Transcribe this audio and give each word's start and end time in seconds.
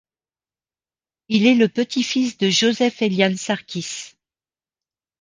Il 1.27 1.45
est 1.45 1.53
le 1.53 1.69
petit-fils 1.69 2.39
de 2.39 2.49
Joseph 2.49 3.03
Elian 3.03 3.37
Sarkis. 3.37 4.15